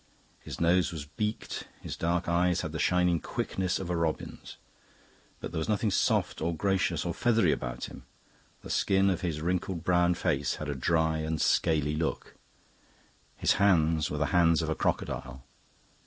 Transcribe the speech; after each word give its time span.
His 0.39 0.59
nose 0.59 0.91
was 0.91 1.05
beaked, 1.05 1.67
his 1.79 1.95
dark 1.95 2.27
eye 2.27 2.55
had 2.59 2.71
the 2.71 2.79
shining 2.79 3.19
quickness 3.19 3.77
of 3.77 3.91
a 3.91 3.95
robin's. 3.95 4.57
But 5.39 5.51
there 5.51 5.59
was 5.59 5.69
nothing 5.69 5.91
soft 5.91 6.41
or 6.41 6.55
gracious 6.55 7.05
or 7.05 7.13
feathery 7.13 7.51
about 7.51 7.83
him. 7.85 8.05
The 8.63 8.71
skin 8.71 9.11
of 9.11 9.21
his 9.21 9.41
wrinkled 9.41 9.83
brown 9.83 10.15
face 10.15 10.55
had 10.55 10.69
a 10.69 10.73
dry 10.75 11.19
and 11.19 11.39
scaly 11.39 11.95
look; 11.95 12.33
his 13.37 13.53
hands 13.61 14.09
were 14.09 14.17
the 14.17 14.33
hands 14.33 14.63
of 14.63 14.69
a 14.69 14.75
crocodile. 14.75 15.43